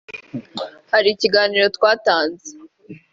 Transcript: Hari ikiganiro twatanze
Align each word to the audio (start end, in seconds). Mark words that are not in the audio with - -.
Hari 0.91 1.07
ikiganiro 1.15 1.65
twatanze 1.75 2.49